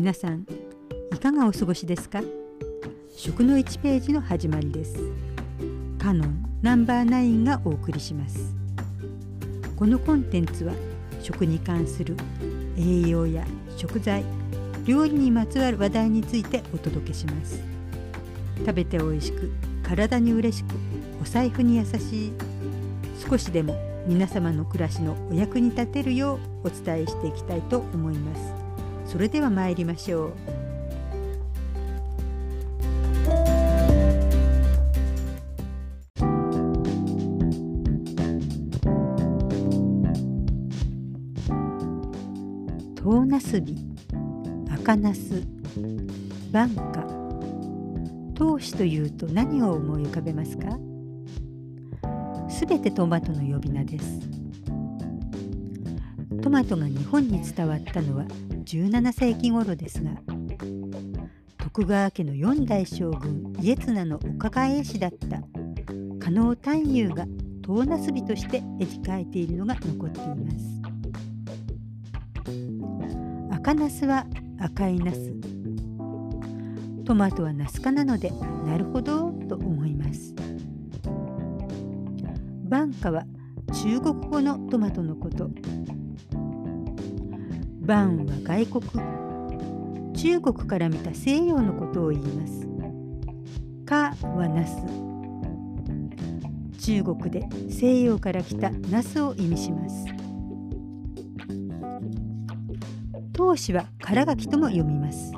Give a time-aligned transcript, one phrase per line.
[0.00, 0.46] 皆さん
[1.14, 2.22] いかがお過ごしですか？
[3.14, 4.96] 食の1ページの始まりです。
[5.98, 8.54] カノンナンバー9がお送りします。
[9.76, 10.72] このコンテンツは
[11.20, 12.16] 食に関する
[12.78, 13.44] 栄養や
[13.76, 14.24] 食材
[14.86, 17.60] 料理にまつわる話題についてお届けします。
[18.60, 19.50] 食べて美味しく
[19.82, 20.68] 体に嬉しく
[21.20, 22.32] お財布に優しい
[23.28, 23.76] 少しでも
[24.06, 28.59] 皆様の暮らしのお役に立てるようお伝えしていきたいと思います。
[29.10, 30.32] それでは参りましょう。
[43.02, 43.76] 唐なすび
[44.70, 45.42] 赤なす
[46.52, 47.02] 晩夏
[48.34, 50.78] 糖子というと何を思い浮かべますか？
[52.48, 54.39] すべてトマトの呼び名です。
[56.42, 58.24] トマトが日本に伝わったのは
[58.64, 60.12] 17世紀頃ですが
[61.58, 65.42] 徳川家の四代将軍家綱のお抱え師だった
[66.18, 67.26] 加納探幽が
[67.62, 70.80] 唐なすびとして描かれているのが残っています。
[73.52, 74.26] 赤ナスは
[74.58, 75.34] 赤いナス
[77.04, 78.30] トマトはナス科なので
[78.66, 80.34] なるほどと思います。
[82.64, 83.24] バンカは
[83.82, 85.50] 中国語のトマトのこと。
[87.80, 88.84] バンは外国。
[90.14, 92.68] 中国から見た西洋のことを言います。
[93.86, 94.76] カはナス
[96.78, 100.06] 中国で西洋から来たナスを意味します。
[103.32, 105.32] 当子は唐柿とも読みます。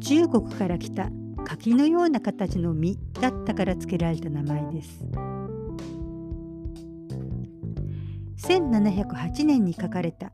[0.00, 1.10] 中国から来た
[1.44, 5.04] 柿のような形の実だったから付けられた名前です。
[8.42, 10.32] 1708年に書かれた。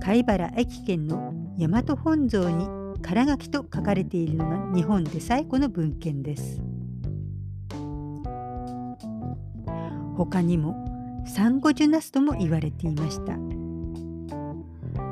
[0.00, 2.66] 貝原駅県の大和本草に
[3.02, 6.60] 唐柿と書かれているのが日本で最古の文献です。
[10.16, 13.38] 他にもサンゴジュナスとも言われていました。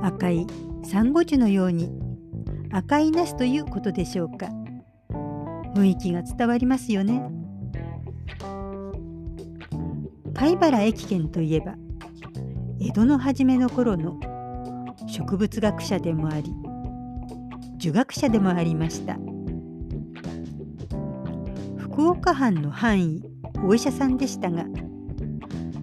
[0.02, 0.46] 赤い
[0.84, 1.90] サンゴ樹のように
[2.72, 4.48] 赤いナスということでしょうか。
[5.74, 7.22] 雰囲気が伝わりますよね。
[10.34, 11.76] 貝原駅県といえば
[12.84, 14.18] 江戸の初めの頃の
[15.06, 16.52] 植物学者でもあり
[17.76, 19.16] 儒学者でもありました。
[21.78, 23.22] 福岡藩の藩医
[23.64, 24.64] お医者さんでしたが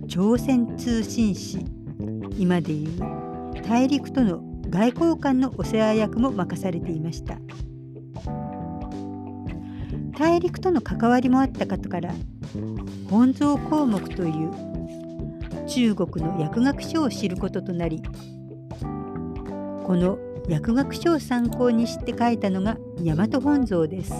[0.10, 1.66] 朝鮮通信使
[2.38, 7.38] 今でいう大陸との外交官のお世話役も任されていました。
[10.18, 12.14] 大陸との関わりもあったことから
[13.10, 14.69] 本草項目という
[15.69, 18.02] 中国の薬学書を知ることとなり
[19.84, 24.13] この薬学書を参考にして書いたのが大和本草です。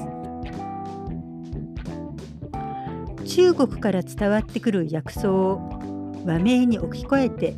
[3.26, 5.80] 中国から伝わってくる薬草を
[6.26, 7.56] 和名に置き換えて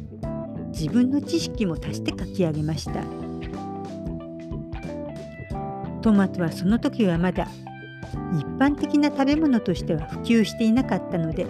[0.72, 3.03] 自分の知識も足して書き上げました。
[6.02, 7.47] トマトはその時はまだ
[8.38, 11.46] 一般的な食べ物としては普及していなかったので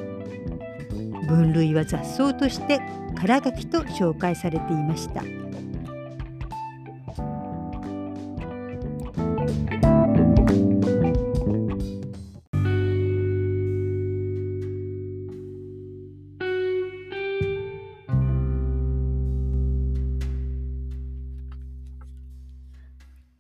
[1.32, 2.80] 分類は雑草として
[3.16, 5.24] 唐柿と紹介されていました。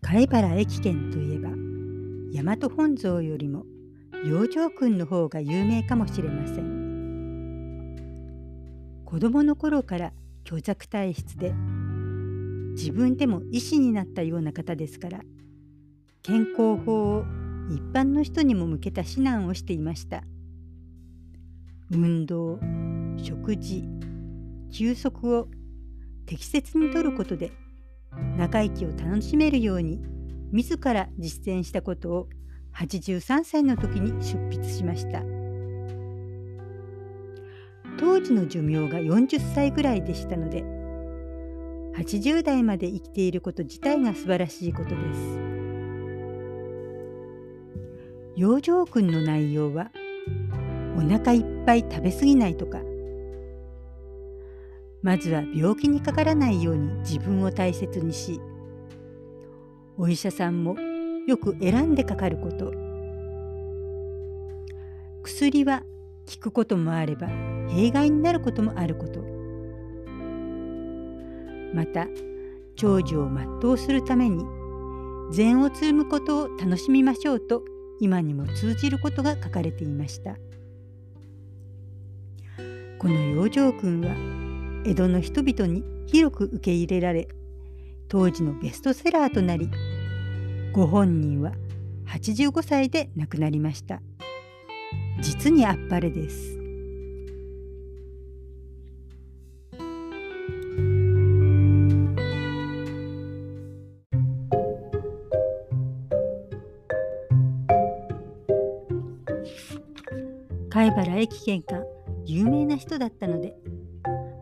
[0.01, 1.49] 貝原駅県といえば
[2.33, 3.65] 大和本草よりも
[4.25, 6.80] 養生君の方が有名かもしれません。
[9.11, 10.13] 子供の頃から
[10.47, 11.51] 虚弱体質で
[12.77, 15.19] 自分でも医師になったような方ですから
[16.23, 17.25] 健康法を
[17.69, 20.23] 一般の人にも向けた指南をしていました
[21.91, 22.57] 運動
[23.21, 23.83] 食事
[24.71, 25.49] 休息を
[26.25, 27.51] 適切にとることで
[28.37, 29.99] 長生きを楽しめるように
[30.53, 32.29] 自ら実践したことを
[32.77, 35.40] 83歳の時に出筆しました。
[38.21, 40.63] 時の寿命が40歳ぐらいでしたので
[41.95, 45.51] 80代まで生きていること自体が素晴らしいことです。
[48.35, 49.91] 養生訓の内容は
[50.97, 52.79] お腹いっぱい食べ過ぎないとか
[55.03, 58.39] まずは病気にかからないように自分を大切にし
[59.97, 60.75] お医者さんも
[61.27, 62.73] よく選んでかかること
[65.23, 65.83] 薬は
[66.29, 67.27] 効くこともあれば
[67.69, 69.21] 弊害になることもあること。
[71.73, 72.07] また
[72.75, 74.43] 長寿を全うするために
[75.31, 77.63] 禅を積むことを楽しみましょうと
[77.99, 80.35] 今にも通じることが書かれていました。
[82.99, 84.15] この養生訓は
[84.85, 87.27] 江戸の人々に広く受け入れられ
[88.07, 89.69] 当時のベストセラーとなり
[90.71, 91.53] ご本人は
[92.07, 94.01] 85歳で亡くなりました。
[95.21, 96.57] 実にあっぱれです。
[110.69, 111.83] 貝原駅見官
[112.25, 113.53] 有名な人だったので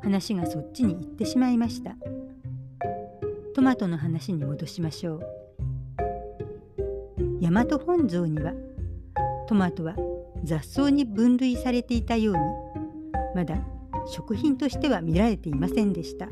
[0.03, 1.95] 話がそっちに行ってしまいました。
[3.55, 5.21] トマトの話に戻しましょう。
[7.41, 8.53] 大和本草には
[9.47, 9.95] トマトは
[10.43, 12.41] 雑草に分類されていたように
[13.35, 13.57] まだ
[14.07, 16.27] 食品としては見られていませんでした。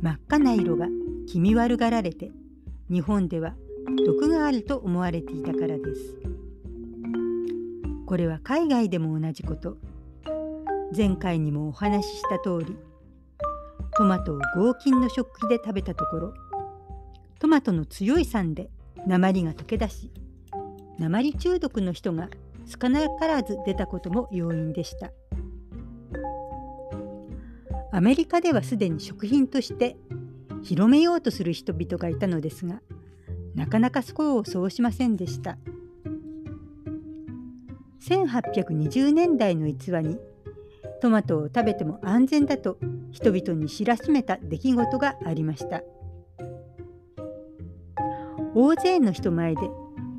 [0.00, 0.86] 真っ赤な色が
[1.26, 2.30] 気味悪がられて
[2.90, 3.54] 日本では
[4.06, 6.20] 毒があると思われていたからです。
[8.06, 9.76] これは海外でも同じこと。
[10.96, 12.76] 前回にもお話しした通り
[13.96, 16.34] トマトを合金の食器で食べたところ
[17.38, 18.70] トマトの強い酸で
[19.06, 20.10] 鉛が溶け出し
[20.98, 22.28] 鉛中毒の人が
[22.66, 25.10] 少なからず出たことも要因でした。
[27.90, 29.96] アメリカではすでに食品として
[30.62, 32.82] 広めようとする人々がいたのですが
[33.54, 35.56] なかなかそこをそうしませんでした。
[38.00, 40.18] 1820年代の逸話に
[41.00, 42.78] トマトを食べても安全だと
[43.10, 45.82] 人々に知らしめた出来事がありました。
[48.54, 49.60] 大勢の人前で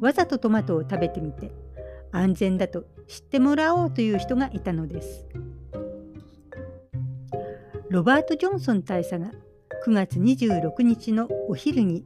[0.01, 1.51] わざとトマトを食べてみて
[2.11, 5.27] 安全だと知ってもらおうという人がいたのです。
[7.89, 9.31] ロバート・ジョンソン大佐が
[9.85, 12.05] 9月26日のお昼に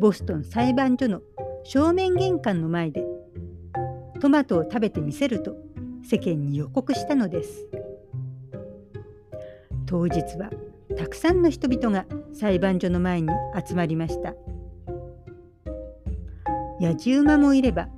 [0.00, 1.20] ボストン裁判所の
[1.64, 3.04] 正面玄関の前で
[4.20, 5.56] トマトを食べてみせると
[6.04, 7.68] 世間に予告したのです。
[9.86, 10.50] 当日は
[10.96, 13.28] たくさんの人々が裁判所の前に
[13.66, 14.34] 集まりました。
[16.80, 17.88] 野じ馬もいれば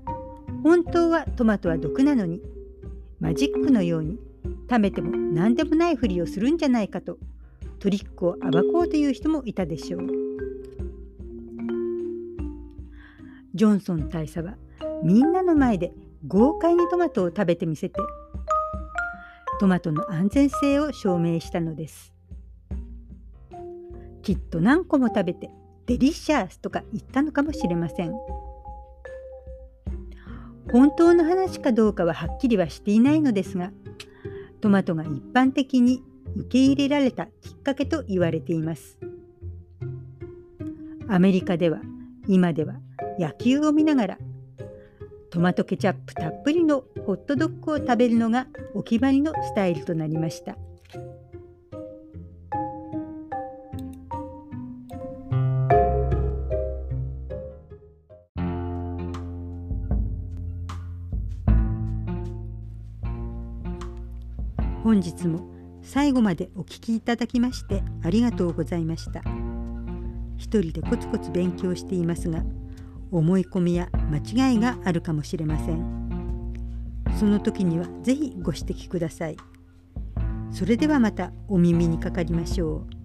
[0.62, 2.40] 本当はトマトは毒なのに
[3.18, 4.18] マジックのように
[4.68, 7.18] 食べても何でもないふりをするんじゃないかと
[7.78, 10.06] トリックを暴こうという人もいたでしょう。
[13.54, 14.56] ジョンソン大佐は
[15.02, 15.92] みんなの前で
[16.26, 18.00] 豪快にトマトを食べてみせて
[19.58, 22.14] トマトの安全性を証明したのです。
[24.22, 25.50] きっと何個も食べて
[25.86, 28.12] デリシャースとか言ったのかもしれません。
[30.72, 33.72] 本当の話かどうかははっきりはしていないのですが
[34.60, 36.02] トマトが一般的に
[36.36, 38.98] 受け入れられたきっかけと言われています。
[41.08, 41.80] アメリカでは
[42.28, 42.74] 今では
[43.18, 44.18] 野球を見ながら
[45.30, 50.56] トマトケチャップたっぷりのホットドッグを食べるのがお決まりのスタイルとなりました。
[64.90, 65.48] 本日も
[65.84, 69.22] 最後までお聞きいただきましてありがとうございました。
[70.36, 72.42] 一人でコツコツ勉強していますが
[73.12, 76.52] 思い込みや間違いがあるかもしれません。
[77.20, 79.36] その時には是非ご指摘ください。
[80.50, 82.99] それではまたお耳にかかりましょう。